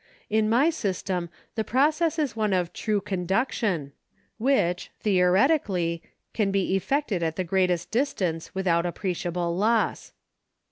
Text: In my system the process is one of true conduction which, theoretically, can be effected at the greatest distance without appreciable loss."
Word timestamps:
In 0.31 0.49
my 0.49 0.71
system 0.71 1.29
the 1.53 1.63
process 1.63 2.17
is 2.17 2.35
one 2.35 2.53
of 2.53 2.73
true 2.73 3.01
conduction 3.01 3.91
which, 4.39 4.89
theoretically, 5.01 6.01
can 6.33 6.49
be 6.49 6.75
effected 6.75 7.21
at 7.21 7.35
the 7.35 7.43
greatest 7.43 7.91
distance 7.91 8.55
without 8.55 8.87
appreciable 8.87 9.55
loss." 9.55 10.11